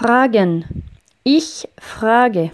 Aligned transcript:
Fragen. 0.00 0.64
Ich 1.24 1.68
frage. 1.78 2.50